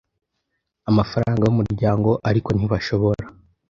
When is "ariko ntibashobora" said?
2.29-3.23